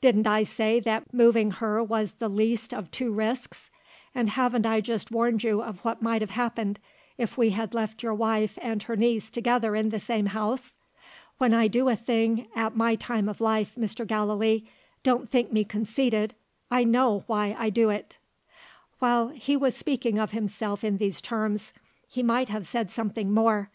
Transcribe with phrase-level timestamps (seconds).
[0.00, 3.70] "Didn't I say that moving her was the least of two risks?
[4.14, 6.80] And haven't I just warned you of what might have happened,
[7.18, 10.76] if we had left your wife and her niece together in the same house?
[11.36, 14.06] When I do a thing at my time of life, Mr.
[14.06, 14.66] Gallilee
[15.02, 16.34] don't think me conceited
[16.70, 18.16] I know why I do it."
[18.98, 21.74] While he was speaking of himself in these terms,
[22.08, 23.70] he might have said something more.